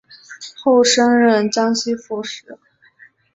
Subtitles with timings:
[0.63, 2.57] 后升任江西副使。